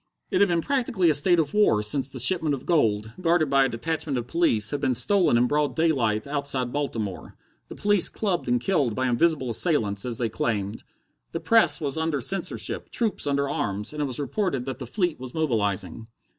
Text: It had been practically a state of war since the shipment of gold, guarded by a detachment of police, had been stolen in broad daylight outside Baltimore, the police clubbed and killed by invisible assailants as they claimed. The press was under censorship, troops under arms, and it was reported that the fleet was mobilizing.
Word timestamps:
It 0.31 0.41
had 0.41 0.47
been 0.47 0.61
practically 0.63 1.11
a 1.11 1.13
state 1.13 1.37
of 1.37 1.53
war 1.53 1.83
since 1.83 2.09
the 2.09 2.17
shipment 2.17 2.55
of 2.55 2.65
gold, 2.65 3.11
guarded 3.21 3.51
by 3.51 3.65
a 3.65 3.69
detachment 3.69 4.17
of 4.17 4.25
police, 4.25 4.71
had 4.71 4.81
been 4.81 4.95
stolen 4.95 5.37
in 5.37 5.45
broad 5.45 5.75
daylight 5.75 6.25
outside 6.25 6.73
Baltimore, 6.73 7.35
the 7.67 7.75
police 7.75 8.09
clubbed 8.09 8.47
and 8.47 8.59
killed 8.59 8.95
by 8.95 9.05
invisible 9.07 9.51
assailants 9.51 10.03
as 10.03 10.17
they 10.17 10.27
claimed. 10.27 10.81
The 11.33 11.39
press 11.39 11.79
was 11.79 11.99
under 11.99 12.19
censorship, 12.19 12.89
troops 12.89 13.27
under 13.27 13.47
arms, 13.47 13.93
and 13.93 14.01
it 14.01 14.05
was 14.05 14.19
reported 14.19 14.65
that 14.65 14.79
the 14.79 14.87
fleet 14.87 15.19
was 15.19 15.35
mobilizing. 15.35 16.07